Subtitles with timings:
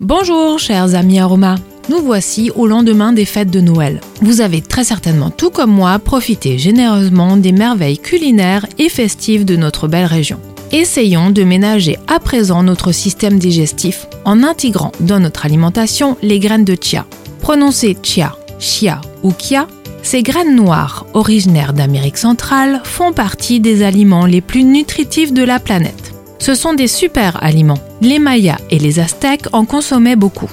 [0.00, 1.54] Bonjour chers amis aromas,
[1.88, 4.00] nous voici au lendemain des fêtes de Noël.
[4.20, 9.54] Vous avez très certainement, tout comme moi, profité généreusement des merveilles culinaires et festives de
[9.54, 10.40] notre belle région.
[10.72, 16.64] Essayons de ménager à présent notre système digestif en intégrant dans notre alimentation les graines
[16.64, 17.06] de chia.
[17.40, 19.68] Prononcées chia, chia ou kia,
[20.02, 25.60] ces graines noires, originaires d'Amérique centrale, font partie des aliments les plus nutritifs de la
[25.60, 26.14] planète.
[26.40, 27.78] Ce sont des super aliments.
[28.04, 30.50] Les Mayas et les Aztèques en consommaient beaucoup.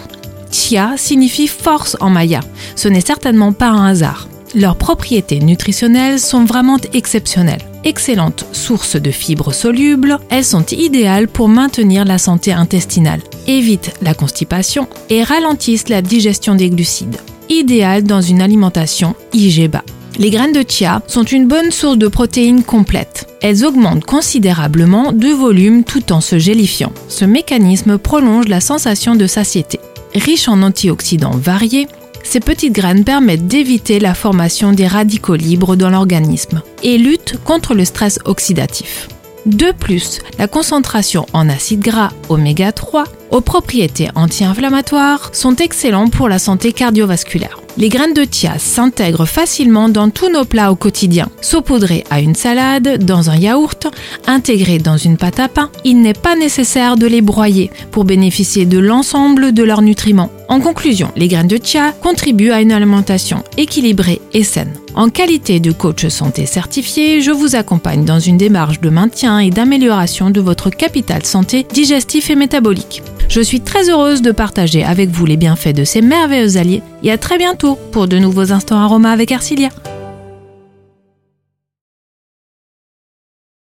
[0.54, 2.40] Chia signifie force en maya.
[2.78, 4.30] Ce n'est certainement pas un hasard.
[4.56, 7.68] Leurs propriétés nutritionnelles sont vraiment exceptionnelles.
[7.84, 14.14] Excellentes sources de fibres solubles, elles sont idéales pour maintenir la santé intestinale, évitent la
[14.14, 17.20] constipation et ralentissent la digestion des glucides.
[17.50, 19.84] Idéales dans une alimentation IGBA.
[20.22, 23.28] Les graines de chia sont une bonne source de protéines complètes.
[23.42, 26.94] Elles augmentent considérablement de volume tout en se gélifiant.
[27.08, 29.80] Ce mécanisme prolonge la sensation de satiété.
[30.14, 31.88] Riches en antioxydants variés,
[32.22, 37.74] ces petites graines permettent d'éviter la formation des radicaux libres dans l'organisme et luttent contre
[37.74, 39.10] le stress oxydatif.
[39.48, 46.30] De plus, la concentration en acides gras oméga 3 aux propriétés anti-inflammatoires sont excellents pour
[46.30, 47.58] la santé cardiovasculaire.
[47.78, 51.30] Les graines de chia s'intègrent facilement dans tous nos plats au quotidien.
[51.40, 53.88] Saupoudrées à une salade, dans un yaourt,
[54.28, 58.66] intégrées dans une pâte à pain, il n'est pas nécessaire de les broyer pour bénéficier
[58.66, 60.32] de l'ensemble de leurs nutriments.
[60.50, 64.74] En conclusion, les graines de chia contribuent à une alimentation équilibrée et saine.
[64.94, 69.50] En qualité de coach santé certifié, je vous accompagne dans une démarche de maintien et
[69.50, 73.02] d'amélioration de votre capital santé digestif et métabolique.
[73.30, 77.12] Je suis très heureuse de partager avec vous les bienfaits de ces merveilleux alliés et
[77.12, 79.70] à très bientôt pour de nouveaux instants aromas avec Arcilia.